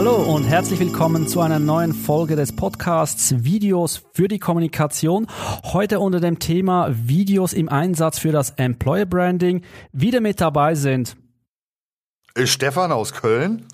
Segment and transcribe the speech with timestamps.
[0.00, 5.26] Hallo und herzlich willkommen zu einer neuen Folge des Podcasts Videos für die Kommunikation.
[5.62, 9.62] Heute unter dem Thema Videos im Einsatz für das Employer Branding.
[9.92, 11.16] Wieder mit dabei sind
[12.44, 13.66] Stefan aus Köln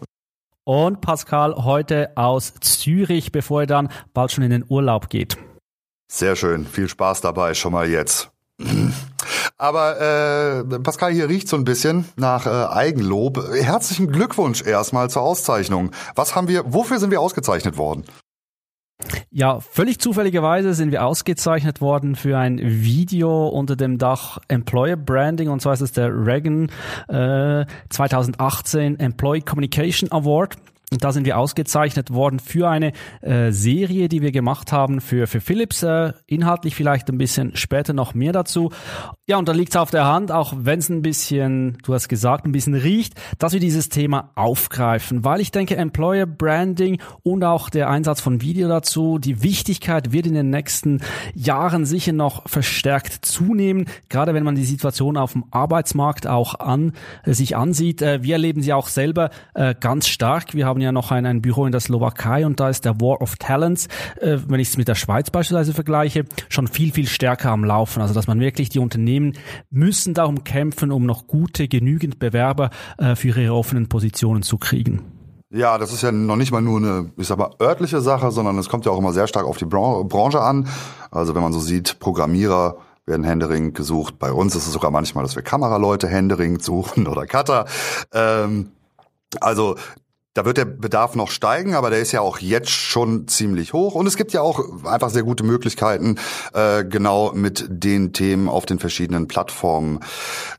[0.65, 5.39] und Pascal heute aus Zürich, bevor er dann bald schon in den Urlaub geht.
[6.09, 8.31] Sehr schön, viel Spaß dabei schon mal jetzt.
[9.59, 13.43] Aber äh, Pascal, hier riecht so ein bisschen nach äh, Eigenlob.
[13.55, 15.91] Herzlichen Glückwunsch erstmal zur Auszeichnung.
[16.15, 18.05] Was haben wir, wofür sind wir ausgezeichnet worden?
[19.31, 25.51] Ja, völlig zufälligerweise sind wir ausgezeichnet worden für ein Video unter dem Dach Employer Branding
[25.51, 26.71] und zwar ist es der Reagan
[27.09, 30.57] äh, 2018 Employee Communication Award.
[30.93, 35.27] Und da sind wir ausgezeichnet worden für eine äh, Serie, die wir gemacht haben für,
[35.27, 35.83] für Philips.
[35.83, 38.71] Äh, inhaltlich vielleicht ein bisschen später noch mehr dazu.
[39.27, 42.07] Ja, und da liegt es auf der Hand, auch wenn es ein bisschen, du hast
[42.09, 45.25] gesagt, ein bisschen riecht, dass wir dieses Thema aufgreifen.
[45.25, 50.29] Weil ich denke, Employer Branding und auch der Einsatz von Video dazu, die Wichtigkeit wird
[50.29, 51.01] in den nächsten
[51.35, 53.87] Jahren sicher noch verstärkt zunehmen.
[54.09, 56.93] Gerade wenn man die Situation auf dem Arbeitsmarkt auch an,
[57.25, 58.03] äh, sich ansieht.
[58.03, 60.55] Äh, wir erleben sie auch selber äh, ganz stark.
[60.55, 63.01] Wir haben haben ja noch ein, ein Büro in der Slowakei und da ist der
[63.01, 63.87] War of Talents,
[64.21, 68.03] äh, wenn ich es mit der Schweiz beispielsweise vergleiche, schon viel, viel stärker am Laufen.
[68.03, 69.33] Also dass man wirklich, die Unternehmen
[69.71, 72.69] müssen darum kämpfen, um noch gute, genügend Bewerber
[72.99, 75.01] äh, für ihre offenen Positionen zu kriegen.
[75.49, 78.59] Ja, das ist ja noch nicht mal nur eine, ich sag mal, örtliche Sache, sondern
[78.59, 80.69] es kommt ja auch immer sehr stark auf die Branche an.
[81.11, 82.77] Also wenn man so sieht, Programmierer
[83.07, 84.19] werden Händering gesucht.
[84.19, 87.65] Bei uns ist es sogar manchmal, dass wir Kameraleute Händering suchen oder Cutter.
[88.13, 88.73] Ähm,
[89.41, 89.77] also
[90.37, 93.95] da wird der Bedarf noch steigen, aber der ist ja auch jetzt schon ziemlich hoch.
[93.95, 96.17] Und es gibt ja auch einfach sehr gute Möglichkeiten,
[96.53, 100.01] äh, genau mit den Themen auf den verschiedenen Plattformen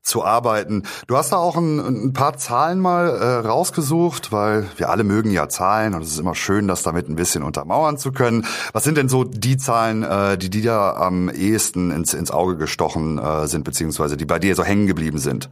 [0.01, 0.83] zu arbeiten.
[1.05, 5.29] Du hast da auch ein, ein paar Zahlen mal äh, rausgesucht, weil wir alle mögen
[5.29, 8.45] ja Zahlen und es ist immer schön, das damit ein bisschen untermauern zu können.
[8.73, 13.19] Was sind denn so die Zahlen, äh, die dir am ehesten ins, ins Auge gestochen
[13.19, 15.51] äh, sind, beziehungsweise die bei dir so hängen geblieben sind?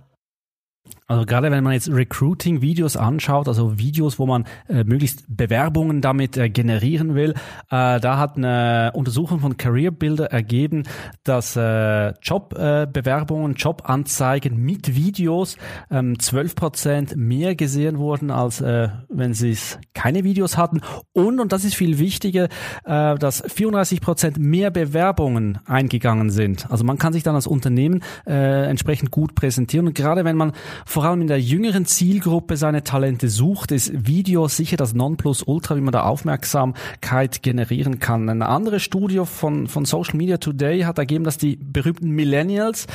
[1.08, 6.36] Also gerade wenn man jetzt Recruiting-Videos anschaut, also Videos, wo man äh, möglichst Bewerbungen damit
[6.36, 7.32] äh, generieren will,
[7.70, 10.84] äh, da hat eine Untersuchung von Career Builder ergeben,
[11.24, 15.58] dass äh, Jobbewerbungen, Jobanzeigen mit Videos
[15.92, 19.56] ähm, 12% mehr gesehen wurden, als äh, wenn sie
[19.94, 20.82] keine Videos hatten.
[21.14, 22.46] Und, und das ist viel wichtiger,
[22.84, 26.70] äh, dass 34% mehr Bewerbungen eingegangen sind.
[26.72, 29.86] Also man kann sich dann als Unternehmen äh, entsprechend gut präsentieren.
[29.86, 30.54] Und gerade wenn man
[30.96, 35.82] vor allem in der jüngeren Zielgruppe seine Talente sucht, ist Video sicher das Nonplusultra, wie
[35.82, 38.30] man da Aufmerksamkeit generieren kann.
[38.30, 42.88] Eine andere Studie von, von Social Media Today hat ergeben, dass die berühmten Millennials,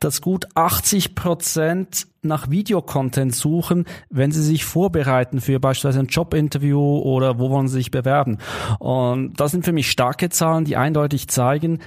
[0.00, 7.00] das gut 80 Prozent nach Videocontent suchen, wenn sie sich vorbereiten für beispielsweise ein Jobinterview
[7.00, 8.38] oder wo wollen sie sich bewerben.
[8.78, 11.80] Und das sind für mich starke Zahlen, die eindeutig zeigen,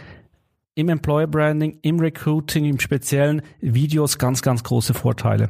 [0.76, 5.50] im Employer Branding, im Recruiting, im speziellen Videos ganz, ganz große Vorteile.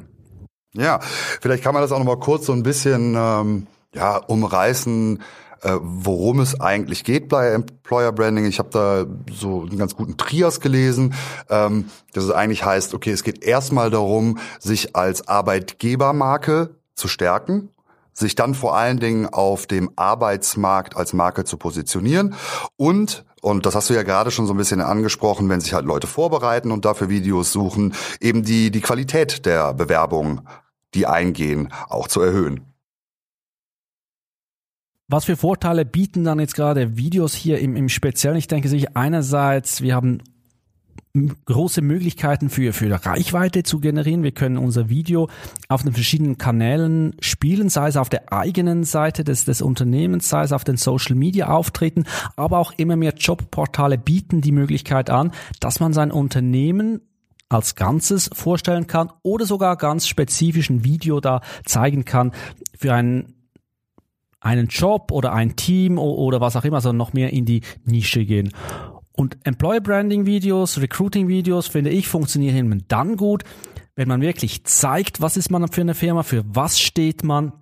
[0.75, 5.21] Ja, vielleicht kann man das auch noch mal kurz so ein bisschen ähm, ja, umreißen,
[5.61, 8.45] äh, worum es eigentlich geht bei Employer Branding.
[8.45, 11.13] Ich habe da so einen ganz guten Trias gelesen,
[11.49, 17.69] ähm, dass es eigentlich heißt, okay, es geht erstmal darum, sich als Arbeitgebermarke zu stärken
[18.17, 22.33] sich dann vor allen Dingen auf dem Arbeitsmarkt als Marke zu positionieren
[22.77, 25.85] und und das hast du ja gerade schon so ein bisschen angesprochen, wenn sich halt
[25.85, 30.41] Leute vorbereiten und dafür Videos suchen, eben die, die Qualität der Bewerbungen,
[30.95, 32.73] die eingehen, auch zu erhöhen.
[35.07, 38.37] Was für Vorteile bieten dann jetzt gerade Videos hier im, im Speziellen?
[38.37, 40.23] Ich denke sich einerseits, wir haben
[41.45, 44.23] große Möglichkeiten für, für Reichweite zu generieren.
[44.23, 45.29] Wir können unser Video
[45.67, 50.43] auf den verschiedenen Kanälen spielen, sei es auf der eigenen Seite des, des Unternehmens, sei
[50.43, 52.05] es auf den Social Media Auftritten,
[52.35, 57.01] aber auch immer mehr Jobportale bieten die Möglichkeit an, dass man sein Unternehmen
[57.47, 62.31] als Ganzes vorstellen kann oder sogar ganz spezifischen Video da zeigen kann
[62.77, 63.35] für einen
[64.41, 68.25] einen Job oder ein Team oder was auch immer, also noch mehr in die Nische
[68.25, 68.51] gehen.
[69.15, 73.43] Und Employer Branding Videos, Recruiting Videos, finde ich, funktionieren dann gut,
[73.95, 77.53] wenn man wirklich zeigt, was ist man für eine Firma, für was steht man.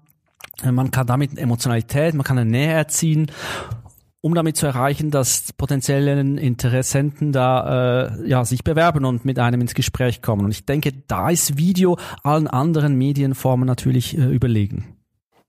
[0.64, 3.32] Man kann damit Emotionalität, man kann eine Nähe erzielen,
[4.22, 9.62] um damit zu erreichen, dass potenzielle Interessenten da äh, ja sich bewerben und mit einem
[9.62, 10.46] ins Gespräch kommen.
[10.46, 14.93] Und ich denke, da ist Video allen anderen Medienformen natürlich äh, überlegen.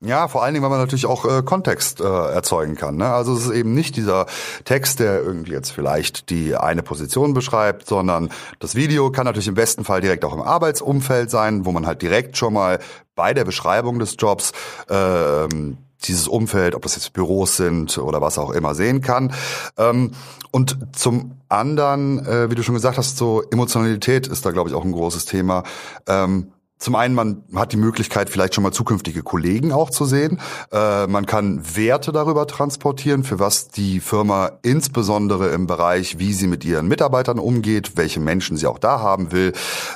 [0.05, 2.97] Ja, vor allen Dingen, weil man natürlich auch äh, Kontext äh, erzeugen kann.
[2.97, 3.07] Ne?
[3.07, 4.27] Also es ist eben nicht dieser
[4.65, 9.55] Text, der irgendwie jetzt vielleicht die eine Position beschreibt, sondern das Video kann natürlich im
[9.55, 12.81] besten Fall direkt auch im Arbeitsumfeld sein, wo man halt direkt schon mal
[13.15, 14.53] bei der Beschreibung des Jobs
[14.91, 19.33] ähm, dieses Umfeld, ob das jetzt Büros sind oder was auch immer, sehen kann.
[19.79, 20.11] Ähm,
[20.51, 24.75] und zum anderen, äh, wie du schon gesagt hast, so Emotionalität ist da, glaube ich,
[24.75, 25.63] auch ein großes Thema.
[26.07, 30.41] Ähm, zum einen, man hat die Möglichkeit, vielleicht schon mal zukünftige Kollegen auch zu sehen.
[30.73, 36.47] Äh, man kann Werte darüber transportieren, für was die Firma insbesondere im Bereich, wie sie
[36.47, 39.53] mit ihren Mitarbeitern umgeht, welche Menschen sie auch da haben will,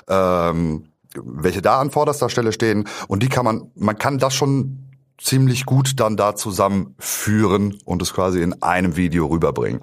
[0.09, 0.85] ähm,
[1.15, 2.89] welche da an vorderster Stelle stehen.
[3.09, 4.89] Und die kann man, man kann das schon
[5.19, 9.83] ziemlich gut dann da zusammenführen und es quasi in einem Video rüberbringen.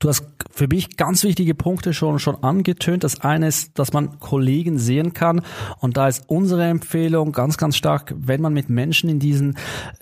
[0.00, 3.02] Du hast für mich ganz wichtige Punkte schon, schon angetönt.
[3.02, 5.42] Das eine ist, dass man Kollegen sehen kann.
[5.80, 9.56] Und da ist unsere Empfehlung ganz, ganz stark, wenn man mit Menschen in diesen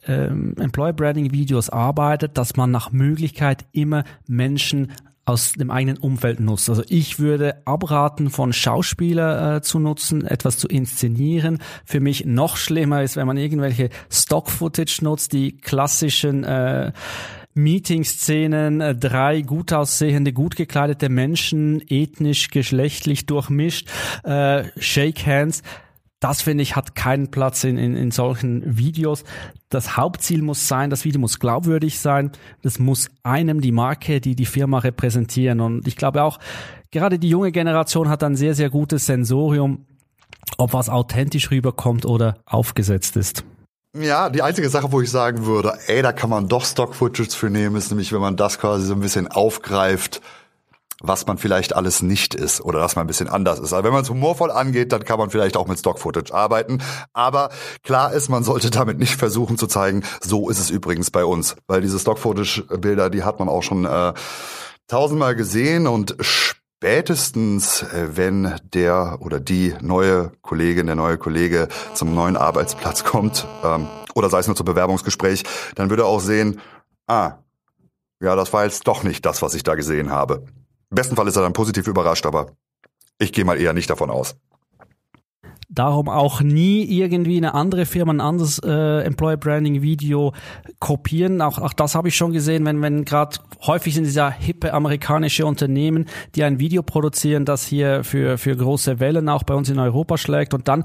[0.07, 4.93] ähm, Employer Branding Videos arbeitet, dass man nach Möglichkeit immer Menschen
[5.25, 6.69] aus dem eigenen Umfeld nutzt.
[6.69, 11.59] Also ich würde abraten, von Schauspieler äh, zu nutzen, etwas zu inszenieren.
[11.85, 16.93] Für mich noch schlimmer ist, wenn man irgendwelche Stock-Footage nutzt, die klassischen äh,
[17.57, 23.89] Meeting-Szenen, äh, drei gut aussehende, gut gekleidete Menschen, ethnisch, geschlechtlich durchmischt,
[24.25, 25.63] äh, Shake Hands.
[26.21, 29.25] Das finde ich hat keinen Platz in, in, in solchen Videos.
[29.69, 32.31] Das Hauptziel muss sein, das Video muss glaubwürdig sein.
[32.63, 35.61] Das muss einem die Marke, die die Firma repräsentieren.
[35.61, 36.39] Und ich glaube auch,
[36.91, 39.87] gerade die junge Generation hat ein sehr, sehr gutes Sensorium,
[40.59, 43.45] ob was authentisch rüberkommt oder aufgesetzt ist.
[44.01, 47.49] Ja, die einzige Sache, wo ich sagen würde, ey, da kann man doch Stock-Footage für
[47.49, 50.21] nehmen, ist nämlich, wenn man das quasi so ein bisschen aufgreift,
[51.01, 53.73] was man vielleicht alles nicht ist oder dass man ein bisschen anders ist.
[53.73, 56.83] Also wenn man es humorvoll angeht, dann kann man vielleicht auch mit Stock-Footage arbeiten.
[57.13, 57.51] Aber
[57.83, 61.57] klar ist, man sollte damit nicht versuchen zu zeigen, so ist es übrigens bei uns.
[61.67, 64.15] Weil diese Stock-Footage-Bilder, die hat man auch schon äh,
[64.89, 66.17] tausendmal gesehen und
[66.79, 73.47] spätestens, äh, wenn der oder die neue Kollegin, der neue Kollege zum neuen Arbeitsplatz kommt,
[73.65, 75.45] ähm, oder sei es nur zum Bewerbungsgespräch,
[75.75, 76.61] dann würde er auch sehen,
[77.07, 77.39] ah,
[78.21, 80.45] ja, das war jetzt doch nicht das, was ich da gesehen habe.
[80.91, 82.53] Im besten Fall ist er dann positiv überrascht, aber
[83.19, 84.37] ich gehe mal eher nicht davon aus.
[85.69, 90.33] Darum auch nie irgendwie eine andere Firma, ein anderes äh, Employer Branding Video
[90.79, 91.41] kopieren.
[91.41, 95.45] Auch, auch das habe ich schon gesehen, wenn, wenn gerade häufig sind diese hippe amerikanische
[95.45, 99.79] Unternehmen, die ein Video produzieren, das hier für, für große Wellen auch bei uns in
[99.79, 100.85] Europa schlägt und dann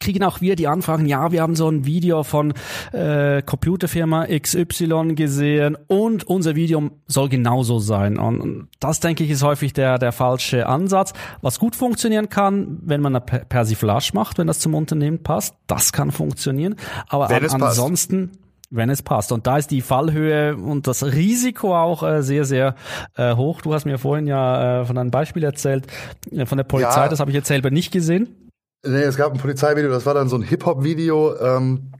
[0.00, 2.54] kriegen auch wir die Anfragen, ja, wir haben so ein Video von
[2.92, 8.18] äh, Computerfirma XY gesehen und unser Video soll genauso sein.
[8.18, 11.12] Und das, denke ich, ist häufig der, der falsche Ansatz.
[11.42, 15.92] Was gut funktionieren kann, wenn man eine Persiflage macht, wenn das zum Unternehmen passt, das
[15.92, 16.76] kann funktionieren.
[17.08, 18.28] Aber an, ansonsten...
[18.28, 18.40] Passt
[18.72, 19.32] wenn es passt.
[19.32, 22.76] Und da ist die Fallhöhe und das Risiko auch äh, sehr, sehr
[23.16, 23.62] äh, hoch.
[23.62, 25.88] Du hast mir vorhin ja äh, von einem Beispiel erzählt,
[26.30, 27.08] äh, von der Polizei, ja.
[27.08, 28.49] das habe ich jetzt selber nicht gesehen.
[28.82, 31.36] Nee, es gab ein Polizeivideo, das war dann so ein Hip-Hop-Video.
[31.36, 31.92] Ähm,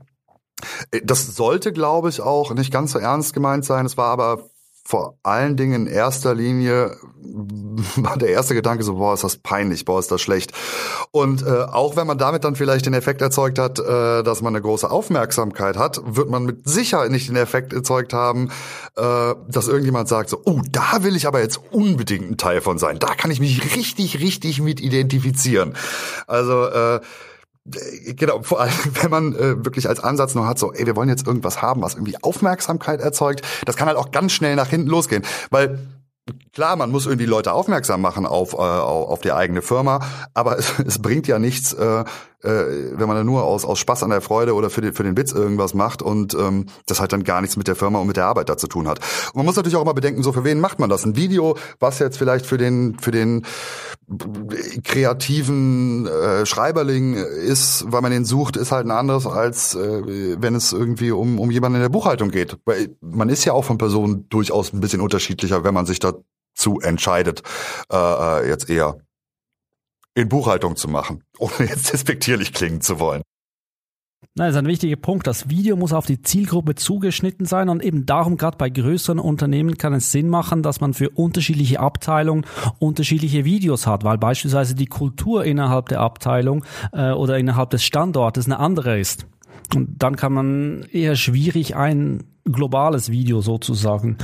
[1.03, 3.85] das sollte, glaube ich, auch nicht ganz so ernst gemeint sein.
[3.85, 4.49] Es war aber
[4.83, 6.97] vor allen Dingen in erster Linie
[7.95, 10.51] war der erste Gedanke so, boah, ist das peinlich, boah, ist das schlecht.
[11.11, 14.55] Und äh, auch wenn man damit dann vielleicht den Effekt erzeugt hat, äh, dass man
[14.55, 18.49] eine große Aufmerksamkeit hat, wird man mit Sicherheit nicht den Effekt erzeugt haben,
[18.95, 22.77] äh, dass irgendjemand sagt so, oh, da will ich aber jetzt unbedingt ein Teil von
[22.77, 22.99] sein.
[22.99, 25.75] Da kann ich mich richtig, richtig mit identifizieren.
[26.27, 26.99] Also äh,
[27.65, 31.09] Genau, vor allem, wenn man äh, wirklich als Ansatz nur hat, so, ey, wir wollen
[31.09, 34.87] jetzt irgendwas haben, was irgendwie Aufmerksamkeit erzeugt, das kann halt auch ganz schnell nach hinten
[34.87, 35.23] losgehen.
[35.49, 35.79] Weil
[36.53, 40.01] Klar, man muss irgendwie Leute aufmerksam machen auf, äh, auf die eigene Firma,
[40.33, 42.03] aber es, es bringt ja nichts, äh,
[42.43, 45.03] äh, wenn man dann nur aus, aus Spaß an der Freude oder für den, für
[45.03, 48.07] den Witz irgendwas macht und ähm, das halt dann gar nichts mit der Firma und
[48.07, 48.99] mit der Arbeit da zu tun hat.
[49.27, 51.05] Und man muss natürlich auch immer bedenken, so für wen macht man das?
[51.05, 53.45] Ein Video, was jetzt vielleicht für den, für den
[54.83, 60.55] kreativen äh, Schreiberling ist, weil man den sucht, ist halt ein anderes, als äh, wenn
[60.55, 62.57] es irgendwie um, um jemanden in der Buchhaltung geht.
[62.65, 66.79] Weil man ist ja auch von Personen durchaus ein bisschen unterschiedlicher, wenn man sich dazu
[66.81, 67.43] entscheidet,
[67.91, 68.97] äh, äh jetzt eher
[70.15, 73.21] in Buchhaltung zu machen, ohne jetzt despektierlich klingen zu wollen.
[74.35, 75.27] Das ist ein wichtiger Punkt.
[75.27, 79.77] Das Video muss auf die Zielgruppe zugeschnitten sein und eben darum, gerade bei größeren Unternehmen
[79.77, 82.45] kann es Sinn machen, dass man für unterschiedliche Abteilungen
[82.79, 86.63] unterschiedliche Videos hat, weil beispielsweise die Kultur innerhalb der Abteilung
[86.93, 89.25] äh, oder innerhalb des Standortes eine andere ist.
[89.75, 94.17] Und dann kann man eher schwierig ein globales Video sozusagen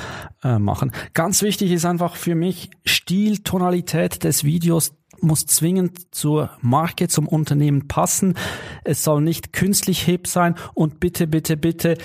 [0.44, 0.92] äh, machen.
[1.14, 7.28] Ganz wichtig ist einfach für mich Stil, Tonalität des Videos muss zwingend zur Marke, zum
[7.28, 8.36] Unternehmen passen.
[8.84, 11.98] Es soll nicht künstlich hip sein und bitte, bitte, bitte,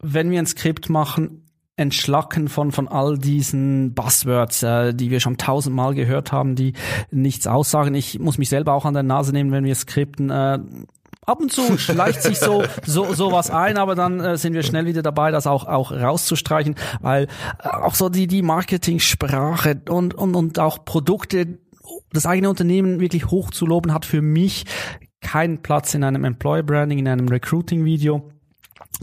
[0.00, 1.42] wenn wir ein Skript machen,
[1.76, 6.74] entschlacken von, von all diesen Buzzwords, äh, die wir schon tausendmal gehört haben, die
[7.10, 7.94] nichts aussagen.
[7.94, 10.30] Ich muss mich selber auch an der Nase nehmen, wenn wir skripten.
[10.30, 10.58] Äh,
[11.24, 14.86] ab und zu schleicht sich so so sowas ein, aber dann äh, sind wir schnell
[14.86, 17.28] wieder dabei, das auch auch rauszustreichen, weil
[17.62, 21.58] äh, auch so die die Marketingsprache und und und auch Produkte
[22.12, 24.64] das eigene Unternehmen wirklich hoch zu loben hat für mich
[25.20, 28.30] keinen Platz in einem Employer Branding, in einem Recruiting Video.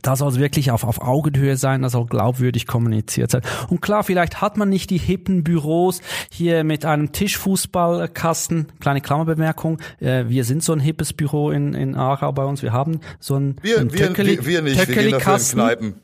[0.01, 3.41] Da soll es wirklich auf, auf Augenhöhe sein, das soll glaubwürdig kommuniziert sein.
[3.69, 8.67] Und klar, vielleicht hat man nicht die hippen Büros hier mit einem Tischfußballkasten.
[8.79, 12.61] Kleine Klammerbemerkung, äh, wir sind so ein hippes Büro in, in Aarau bei uns.
[12.61, 15.43] Wir haben so ein, wir, ein wir, Töckeli, wir, wir nicht, wir gehen dafür in
[15.49, 15.95] Kneipen.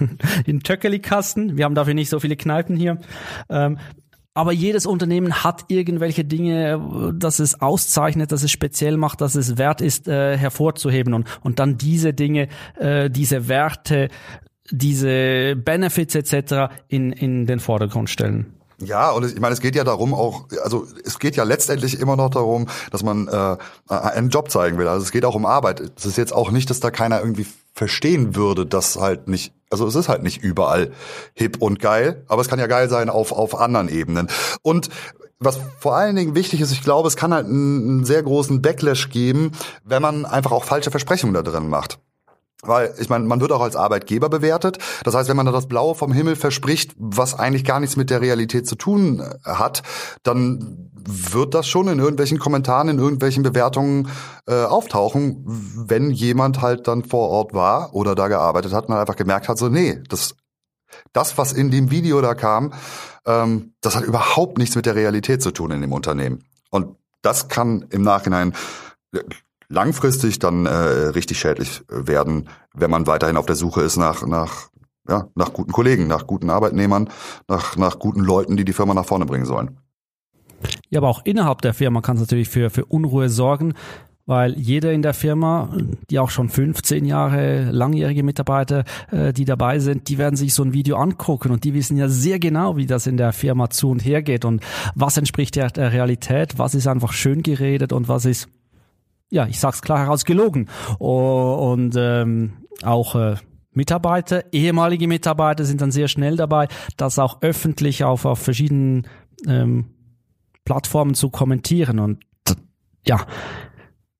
[0.46, 1.56] in Töckeli-Kasten.
[1.56, 2.98] Wir haben dafür nicht so viele Kneipen hier.
[3.50, 3.78] Ähm,
[4.34, 9.58] aber jedes Unternehmen hat irgendwelche Dinge, dass es auszeichnet, dass es speziell macht, dass es
[9.58, 12.48] wert ist, äh, hervorzuheben und, und dann diese Dinge,
[12.78, 14.08] äh, diese Werte,
[14.70, 16.74] diese Benefits etc.
[16.88, 18.54] in, in den Vordergrund stellen.
[18.84, 22.16] Ja, und ich meine, es geht ja darum auch, also es geht ja letztendlich immer
[22.16, 23.56] noch darum, dass man äh,
[23.88, 24.88] einen Job zeigen will.
[24.88, 25.92] Also es geht auch um Arbeit.
[25.96, 29.86] Es ist jetzt auch nicht, dass da keiner irgendwie verstehen würde, dass halt nicht, also
[29.86, 30.92] es ist halt nicht überall
[31.34, 34.28] hip und geil, aber es kann ja geil sein auf, auf anderen Ebenen.
[34.62, 34.88] Und
[35.38, 38.62] was vor allen Dingen wichtig ist, ich glaube, es kann halt einen, einen sehr großen
[38.62, 39.52] Backlash geben,
[39.84, 41.98] wenn man einfach auch falsche Versprechungen da drin macht.
[42.64, 44.78] Weil, ich meine, man wird auch als Arbeitgeber bewertet.
[45.02, 48.08] Das heißt, wenn man da das Blaue vom Himmel verspricht, was eigentlich gar nichts mit
[48.08, 49.82] der Realität zu tun äh, hat,
[50.22, 54.08] dann wird das schon in irgendwelchen Kommentaren, in irgendwelchen Bewertungen
[54.46, 59.16] äh, auftauchen, wenn jemand halt dann vor Ort war oder da gearbeitet hat und einfach
[59.16, 60.36] gemerkt hat, so, nee, das,
[61.12, 62.72] das, was in dem Video da kam,
[63.26, 66.44] ähm, das hat überhaupt nichts mit der Realität zu tun in dem Unternehmen.
[66.70, 68.54] Und das kann im Nachhinein
[69.72, 74.68] langfristig dann äh, richtig schädlich werden, wenn man weiterhin auf der Suche ist nach, nach,
[75.08, 77.08] ja, nach guten Kollegen, nach guten Arbeitnehmern,
[77.48, 79.78] nach, nach guten Leuten, die die Firma nach vorne bringen sollen.
[80.90, 83.74] Ja, aber auch innerhalb der Firma kann es natürlich für, für Unruhe sorgen,
[84.26, 85.76] weil jeder in der Firma,
[86.08, 90.62] die auch schon 15 Jahre langjährige Mitarbeiter, äh, die dabei sind, die werden sich so
[90.62, 93.90] ein Video angucken und die wissen ja sehr genau, wie das in der Firma zu
[93.90, 94.62] und her geht und
[94.94, 98.48] was entspricht der, der Realität, was ist einfach schön geredet und was ist
[99.32, 100.68] ja, ich sag's klar heraus, gelogen.
[100.98, 102.52] Und ähm,
[102.84, 103.36] auch äh,
[103.72, 109.08] Mitarbeiter, ehemalige Mitarbeiter sind dann sehr schnell dabei, das auch öffentlich auf, auf verschiedenen
[109.46, 109.86] ähm,
[110.66, 111.98] Plattformen zu kommentieren.
[111.98, 112.24] Und
[113.06, 113.26] ja,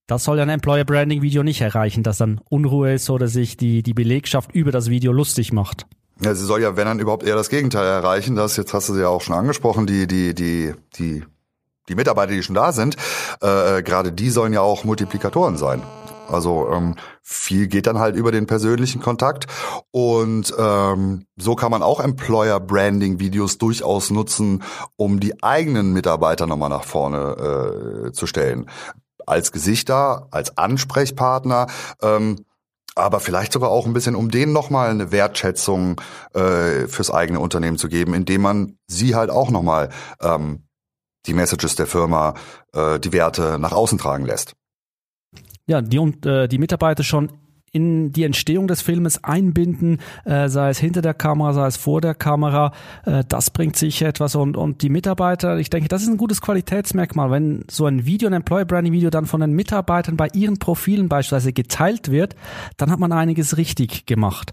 [0.06, 3.58] das soll ja ein Employer Branding Video nicht erreichen, dass dann Unruhe ist oder sich
[3.58, 5.86] die, die Belegschaft über das Video lustig macht.
[6.24, 8.34] Ja, sie soll ja, wenn dann überhaupt eher das Gegenteil erreichen.
[8.34, 11.24] Das jetzt hast du ja auch schon angesprochen, die, die, die, die
[11.88, 12.96] die Mitarbeiter, die schon da sind,
[13.40, 15.82] äh, gerade die sollen ja auch Multiplikatoren sein.
[16.28, 19.46] Also ähm, viel geht dann halt über den persönlichen Kontakt
[19.90, 24.62] und ähm, so kann man auch Employer Branding Videos durchaus nutzen,
[24.96, 28.70] um die eigenen Mitarbeiter nochmal nach vorne äh, zu stellen.
[29.26, 31.66] Als Gesichter, als Ansprechpartner.
[32.00, 32.44] Ähm,
[32.94, 36.00] aber vielleicht sogar auch ein bisschen, um denen nochmal eine Wertschätzung
[36.34, 39.88] äh, fürs eigene Unternehmen zu geben, indem man sie halt auch nochmal
[40.20, 40.64] ähm,
[41.26, 42.34] die Messages der Firma,
[42.74, 44.54] äh, die Werte nach außen tragen lässt.
[45.66, 47.32] Ja, die, und, äh, die Mitarbeiter schon
[47.72, 52.02] in die Entstehung des Filmes einbinden, äh, sei es hinter der Kamera, sei es vor
[52.02, 52.72] der Kamera.
[53.06, 56.42] Äh, das bringt sicher etwas und, und die Mitarbeiter, ich denke, das ist ein gutes
[56.42, 57.30] Qualitätsmerkmal.
[57.30, 61.08] Wenn so ein Video, ein Employer Branding Video dann von den Mitarbeitern bei ihren Profilen
[61.08, 62.36] beispielsweise geteilt wird,
[62.76, 64.52] dann hat man einiges richtig gemacht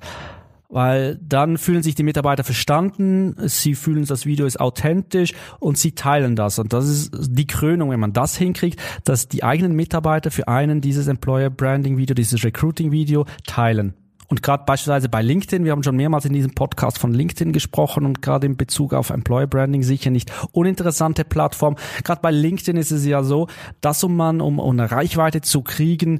[0.70, 5.94] weil dann fühlen sich die Mitarbeiter verstanden, sie fühlen, das Video ist authentisch und sie
[5.94, 6.60] teilen das.
[6.60, 10.80] Und das ist die Krönung, wenn man das hinkriegt, dass die eigenen Mitarbeiter für einen
[10.80, 13.96] dieses Employer Branding Video, dieses Recruiting Video teilen.
[14.28, 18.06] Und gerade beispielsweise bei LinkedIn, wir haben schon mehrmals in diesem Podcast von LinkedIn gesprochen
[18.06, 21.78] und gerade in Bezug auf Employer Branding sicher nicht uninteressante Plattform.
[22.04, 23.48] Gerade bei LinkedIn ist es ja so,
[23.82, 26.20] dass um man, um, um eine Reichweite zu kriegen,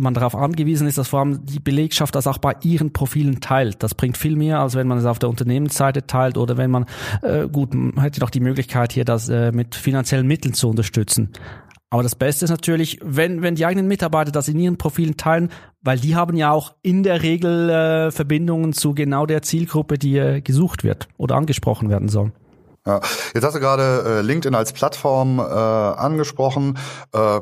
[0.00, 3.82] man darauf angewiesen ist, dass vor allem die Belegschaft das auch bei ihren Profilen teilt.
[3.82, 6.86] Das bringt viel mehr, als wenn man es auf der Unternehmensseite teilt oder wenn man,
[7.22, 11.30] äh, gut, man hätte doch die Möglichkeit hier das äh, mit finanziellen Mitteln zu unterstützen.
[11.92, 15.50] Aber das Beste ist natürlich, wenn, wenn die eigenen Mitarbeiter das in ihren Profilen teilen,
[15.82, 20.16] weil die haben ja auch in der Regel äh, Verbindungen zu genau der Zielgruppe, die
[20.16, 22.32] äh, gesucht wird oder angesprochen werden soll.
[22.86, 23.00] Ja,
[23.34, 26.78] jetzt hast du gerade äh, LinkedIn als Plattform äh, angesprochen.
[27.12, 27.40] Äh,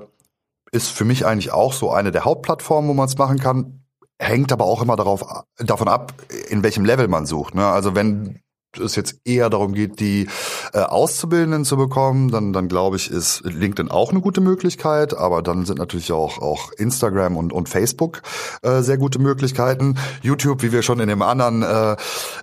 [0.72, 3.84] ist für mich eigentlich auch so eine der Hauptplattformen, wo man es machen kann.
[4.18, 5.24] Hängt aber auch immer darauf,
[5.58, 6.12] davon ab,
[6.48, 7.54] in welchem Level man sucht.
[7.54, 7.66] Ne?
[7.66, 8.40] Also wenn
[8.78, 10.28] es jetzt eher darum geht, die
[10.72, 15.16] äh, Auszubildenden zu bekommen, dann, dann glaube ich, ist LinkedIn auch eine gute Möglichkeit.
[15.16, 18.22] Aber dann sind natürlich auch, auch Instagram und, und Facebook
[18.62, 19.96] äh, sehr gute Möglichkeiten.
[20.22, 21.96] YouTube, wie wir schon in dem anderen äh,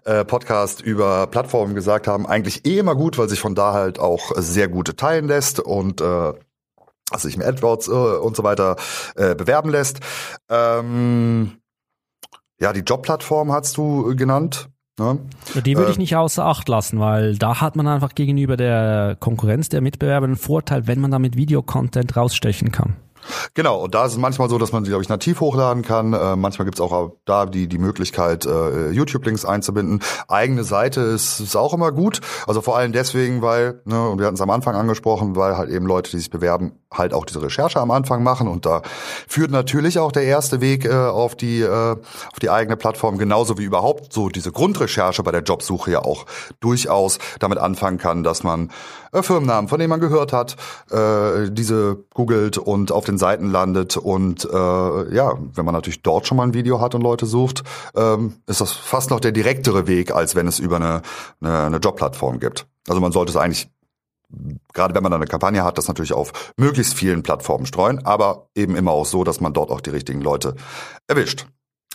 [0.06, 4.00] äh, Podcast über Plattformen gesagt haben, eigentlich eh immer gut, weil sich von da halt
[4.00, 6.34] auch sehr gute teilen lässt und äh,
[7.12, 8.76] also sich im AdWords äh, und so weiter
[9.16, 10.00] äh, bewerben lässt.
[10.50, 11.58] Ähm,
[12.60, 14.70] ja, die Jobplattform hast du genannt.
[14.98, 15.20] Ne?
[15.66, 19.18] Die würde ich äh, nicht außer Acht lassen, weil da hat man einfach gegenüber der
[19.20, 22.96] Konkurrenz der Mitbewerber einen Vorteil, wenn man damit Videocontent rausstechen kann.
[23.54, 26.14] Genau, und da ist es manchmal so, dass man sie, glaube ich, nativ hochladen kann.
[26.14, 30.02] Äh, manchmal gibt es auch da die, die Möglichkeit, äh, YouTube-Links einzubinden.
[30.28, 32.22] Eigene Seite ist, ist auch immer gut.
[32.48, 35.70] Also vor allem deswegen, weil, ne, und wir hatten es am Anfang angesprochen, weil halt
[35.70, 38.48] eben Leute, die sich bewerben, halt auch diese Recherche am Anfang machen.
[38.48, 38.82] Und da
[39.28, 43.58] führt natürlich auch der erste Weg äh, auf, die, äh, auf die eigene Plattform, genauso
[43.58, 46.26] wie überhaupt so diese Grundrecherche bei der Jobsuche ja auch
[46.60, 48.72] durchaus damit anfangen kann, dass man
[49.16, 50.56] äh, Firmennamen, von denen man gehört hat,
[50.92, 53.98] äh, diese googelt und auf den Seiten landet.
[53.98, 57.64] Und äh, ja, wenn man natürlich dort schon mal ein Video hat und Leute sucht,
[57.96, 61.02] ähm, ist das fast noch der direktere Weg, als wenn es über eine,
[61.42, 62.68] eine, eine Jobplattform gibt.
[62.88, 63.70] Also man sollte es eigentlich
[64.74, 68.50] gerade wenn man dann eine Kampagne hat, das natürlich auf möglichst vielen Plattformen streuen, aber
[68.56, 70.56] eben immer auch so, dass man dort auch die richtigen Leute
[71.08, 71.46] erwischt.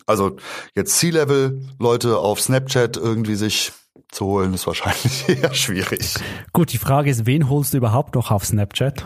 [0.07, 0.37] Also
[0.75, 3.73] jetzt C-Level Leute auf Snapchat irgendwie sich
[4.11, 6.15] zu holen, ist wahrscheinlich eher schwierig.
[6.53, 9.05] Gut, die Frage ist, wen holst du überhaupt noch auf Snapchat?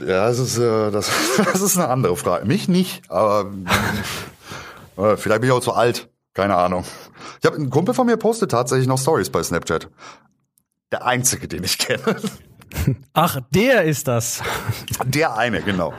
[0.00, 2.46] Ja, das ist, äh, das, das ist eine andere Frage.
[2.46, 3.50] Mich nicht, aber
[4.96, 6.08] äh, vielleicht bin ich auch zu alt.
[6.32, 6.84] Keine Ahnung.
[7.40, 9.88] Ich habe einen Kumpel von mir postet tatsächlich noch Stories bei Snapchat.
[10.90, 12.16] Der einzige, den ich kenne.
[13.12, 14.42] Ach, der ist das.
[15.04, 15.94] Der eine, genau.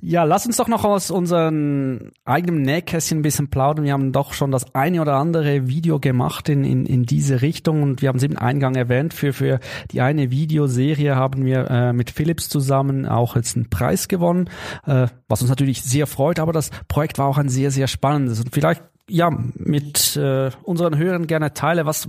[0.00, 3.84] Ja, lass uns doch noch aus unserem eigenen Nähkästchen ein bisschen plaudern.
[3.84, 7.82] Wir haben doch schon das eine oder andere Video gemacht in, in, in diese Richtung
[7.82, 9.14] und wir haben es im Eingang erwähnt.
[9.14, 14.08] Für, für die eine Videoserie haben wir äh, mit Philips zusammen auch jetzt einen Preis
[14.08, 14.50] gewonnen,
[14.86, 18.40] äh, was uns natürlich sehr freut, aber das Projekt war auch ein sehr, sehr spannendes
[18.40, 22.08] und vielleicht ja, mit äh, unseren Hörern gerne teile, was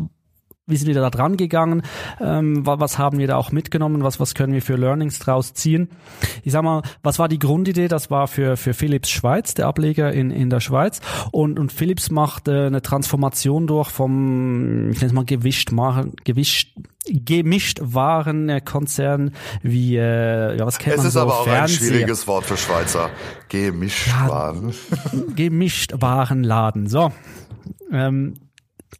[0.67, 1.84] wie sind wir da dran gegangen,
[2.19, 5.89] ähm, was haben wir da auch mitgenommen, was, was können wir für Learnings draus ziehen.
[6.43, 7.88] Ich sag mal, was war die Grundidee?
[7.88, 11.01] Das war für, für Philips Schweiz, der Ableger in, in der Schweiz.
[11.32, 15.71] Und, und Philips macht äh, eine Transformation durch vom, ich nenne es mal gewischt,
[16.23, 16.73] gewischt
[17.08, 21.62] gemischt Warenkonzern wie äh, ja was kennt es man ist so aber auch Fernseher.
[21.62, 23.12] ein schwieriges Wort für Schweizer
[23.47, 24.73] gemischt ja, Waren
[25.36, 27.12] gemischt Warenladen so
[27.91, 28.34] ähm,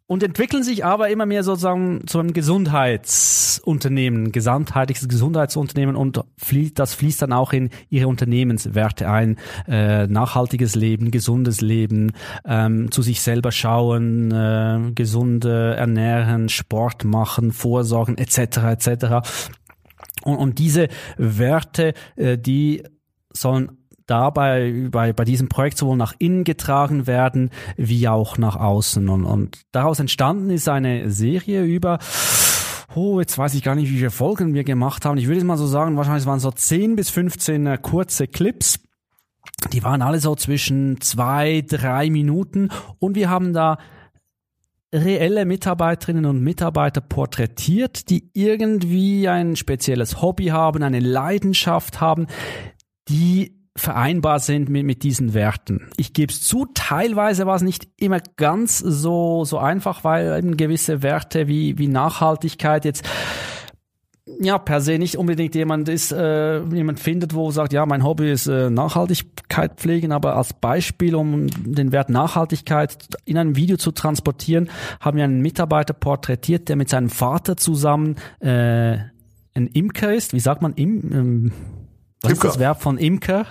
[0.06, 6.94] und entwickeln sich aber immer mehr sozusagen zu einem Gesundheitsunternehmen, gesamtheitliches Gesundheitsunternehmen und fließt, das
[6.94, 9.36] fließt dann auch in ihre Unternehmenswerte ein.
[9.66, 12.12] Äh, nachhaltiges Leben, gesundes Leben,
[12.44, 18.58] ähm, zu sich selber schauen, äh, gesunde ernähren, Sport machen, vorsorgen etc.
[18.58, 19.06] etc.
[20.22, 22.84] Und, und diese Werte, äh, die
[23.32, 29.08] sollen dabei bei, bei diesem Projekt sowohl nach innen getragen werden, wie auch nach außen.
[29.08, 31.98] Und, und daraus entstanden ist eine Serie über
[32.94, 35.18] Oh, jetzt weiß ich gar nicht, wie viele Folgen wir gemacht haben.
[35.18, 38.80] Ich würde mal so sagen, wahrscheinlich waren es so 10 bis 15 äh, kurze Clips.
[39.72, 43.76] Die waren alle so zwischen zwei, drei Minuten und wir haben da
[44.94, 52.26] reelle Mitarbeiterinnen und Mitarbeiter porträtiert, die irgendwie ein spezielles Hobby haben, eine Leidenschaft haben,
[53.08, 55.88] die vereinbar sind mit, mit diesen Werten.
[55.96, 60.56] Ich gebe es zu, teilweise war es nicht immer ganz so, so einfach, weil eben
[60.56, 63.08] gewisse Werte wie, wie Nachhaltigkeit jetzt
[64.40, 68.30] ja per se nicht unbedingt jemand ist, äh, jemand findet, wo sagt, ja, mein Hobby
[68.30, 73.92] ist äh, Nachhaltigkeit pflegen, aber als Beispiel, um den Wert Nachhaltigkeit in einem Video zu
[73.92, 74.68] transportieren,
[75.00, 78.98] haben wir einen Mitarbeiter porträtiert, der mit seinem Vater zusammen äh,
[79.54, 80.32] ein Imker ist.
[80.32, 81.12] Wie sagt man im?
[81.12, 81.52] Ähm,
[82.20, 82.48] was Imker.
[82.48, 83.46] ist das Verb von Imker?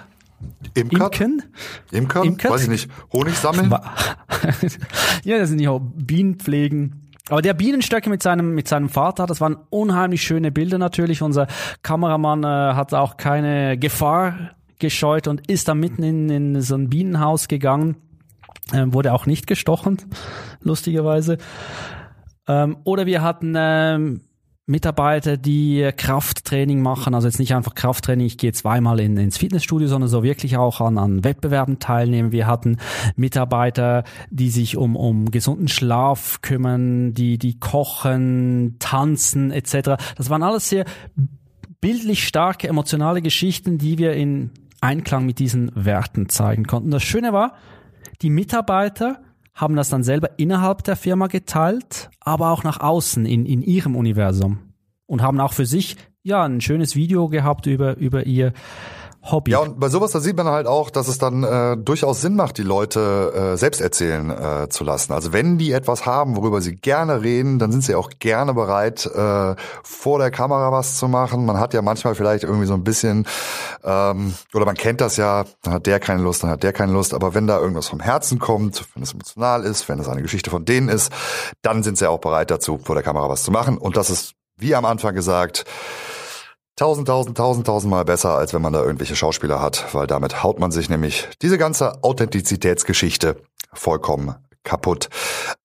[0.73, 1.05] Imker?
[1.05, 1.43] Imken?
[1.91, 2.23] Imker?
[2.23, 2.51] Imkert?
[2.51, 2.89] Weiß ich nicht.
[3.13, 3.69] Honig sammeln?
[5.23, 7.01] ja, das sind ja auch Bienen pflegen.
[7.29, 11.21] Aber der Bienenstöcke mit seinem, mit seinem Vater, das waren unheimlich schöne Bilder natürlich.
[11.21, 11.47] Unser
[11.81, 16.89] Kameramann äh, hat auch keine Gefahr gescheut und ist da mitten in, in so ein
[16.89, 17.97] Bienenhaus gegangen.
[18.73, 19.97] Ähm, wurde auch nicht gestochen,
[20.62, 21.38] lustigerweise.
[22.47, 24.21] Ähm, oder wir hatten ähm,
[24.67, 29.88] Mitarbeiter, die Krafttraining machen, also jetzt nicht einfach Krafttraining, ich gehe zweimal in, ins Fitnessstudio,
[29.88, 32.32] sondern so wirklich auch an, an Wettbewerben teilnehmen.
[32.32, 32.78] Wir hatten
[33.15, 40.01] Mitarbeiter, die sich um, um gesunden Schlaf kümmern, die, die kochen, tanzen etc.
[40.17, 40.86] Das waren alles sehr
[41.80, 44.49] bildlich starke, emotionale Geschichten, die wir in
[44.82, 46.89] Einklang mit diesen Werten zeigen konnten.
[46.89, 47.54] Das Schöne war,
[48.23, 49.19] die Mitarbeiter
[49.56, 53.96] haben das dann selber innerhalb der Firma geteilt, aber auch nach außen in, in ihrem
[53.96, 54.60] Universum.
[55.08, 58.54] Und haben auch für sich ja ein schönes Video gehabt über, über ihr
[59.31, 59.51] Hobby.
[59.51, 62.35] Ja, und bei sowas, da sieht man halt auch, dass es dann äh, durchaus Sinn
[62.35, 65.13] macht, die Leute äh, selbst erzählen äh, zu lassen.
[65.13, 69.05] Also wenn die etwas haben, worüber sie gerne reden, dann sind sie auch gerne bereit,
[69.05, 71.45] äh, vor der Kamera was zu machen.
[71.45, 73.27] Man hat ja manchmal vielleicht irgendwie so ein bisschen,
[73.83, 76.93] ähm, oder man kennt das ja, dann hat der keine Lust, dann hat der keine
[76.93, 77.13] Lust.
[77.13, 80.51] Aber wenn da irgendwas vom Herzen kommt, wenn es emotional ist, wenn es eine Geschichte
[80.51, 81.11] von denen ist,
[81.63, 83.77] dann sind sie auch bereit dazu, vor der Kamera was zu machen.
[83.77, 85.65] Und das ist, wie am Anfang gesagt,
[86.75, 90.59] tausend, tausend, tausend, tausendmal besser, als wenn man da irgendwelche Schauspieler hat, weil damit haut
[90.59, 93.41] man sich nämlich diese ganze Authentizitätsgeschichte
[93.73, 95.09] vollkommen kaputt.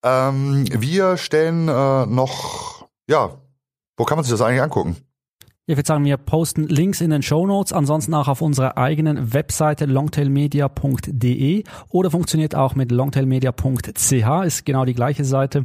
[0.03, 3.31] Ähm, wir stellen äh, noch, ja,
[3.97, 4.97] wo kann man sich das eigentlich angucken?
[5.71, 9.33] Ich würde sagen, wir posten Links in den Show Notes, ansonsten auch auf unserer eigenen
[9.33, 15.61] Webseite longtailmedia.de oder funktioniert auch mit longtailmedia.ch, ist genau die gleiche Seite.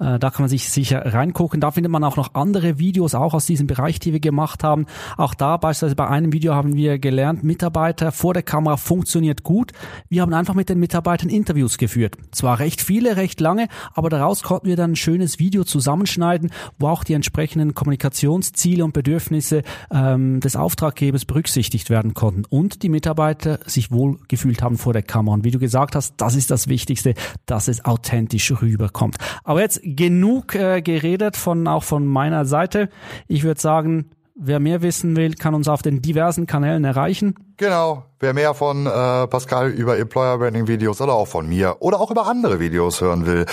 [0.00, 1.60] Äh, da kann man sich sicher reingucken.
[1.60, 4.86] Da findet man auch noch andere Videos, auch aus diesem Bereich, die wir gemacht haben.
[5.16, 9.70] Auch da beispielsweise bei einem Video haben wir gelernt, Mitarbeiter vor der Kamera funktioniert gut.
[10.08, 12.16] Wir haben einfach mit den Mitarbeitern Interviews geführt.
[12.32, 16.88] Zwar recht viele, recht lange, aber daraus konnten wir dann ein schönes Video zusammenschneiden, wo
[16.88, 22.88] auch die entsprechenden Kommunikationsziele und Bedürfnisse Bedürfnisse ähm, des Auftraggebers berücksichtigt werden konnten und die
[22.88, 25.34] Mitarbeiter sich wohl gefühlt haben vor der Kamera.
[25.34, 27.14] Und wie du gesagt hast, das ist das Wichtigste,
[27.46, 29.16] dass es authentisch rüberkommt.
[29.44, 32.88] Aber jetzt genug äh, geredet von auch von meiner Seite.
[33.28, 37.36] Ich würde sagen, Wer mehr wissen will, kann uns auf den diversen Kanälen erreichen.
[37.56, 38.04] Genau.
[38.18, 42.10] Wer mehr von äh, Pascal über Employer Branding Videos oder auch von mir oder auch
[42.10, 43.46] über andere Videos hören will,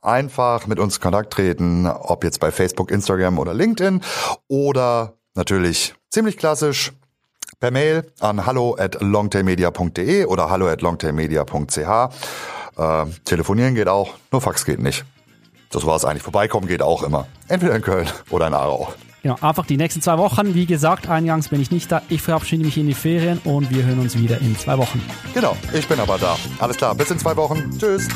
[0.00, 4.00] einfach mit uns in Kontakt treten, ob jetzt bei Facebook, Instagram oder LinkedIn
[4.46, 6.92] oder natürlich ziemlich klassisch
[7.60, 11.78] per Mail an hallo at longtailmedia.de oder hallo at longtailmedia.ch.
[11.78, 15.04] Äh, telefonieren geht auch, nur Fax geht nicht.
[15.70, 16.22] Das war es eigentlich.
[16.22, 17.26] Vorbeikommen geht auch immer.
[17.48, 18.92] Entweder in Köln oder in Aarau.
[19.22, 20.54] Genau, einfach die nächsten zwei Wochen.
[20.54, 22.02] Wie gesagt, eingangs bin ich nicht da.
[22.08, 25.02] Ich verabschiede mich in die Ferien und wir hören uns wieder in zwei Wochen.
[25.34, 26.36] Genau, ich bin aber da.
[26.58, 27.70] Alles klar, bis in zwei Wochen.
[27.78, 28.08] Tschüss.